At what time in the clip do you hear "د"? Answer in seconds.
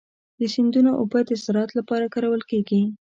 0.39-0.41, 1.25-1.31